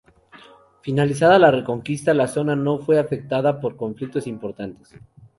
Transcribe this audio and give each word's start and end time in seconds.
Finalizada 0.81 1.37
la 1.37 1.51
Reconquista 1.51 2.11
la 2.15 2.25
zona 2.27 2.55
no 2.55 2.79
fue 2.79 2.97
afectada 2.97 3.61
por 3.61 3.77
conflictos 3.77 4.25
importantes. 4.25 4.95